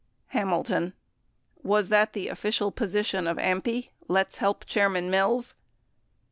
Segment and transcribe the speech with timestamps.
[0.31, 0.93] 69 Hamilton.
[1.61, 5.53] Was that the official position of AMPI, "Let's help Chairman Mills"?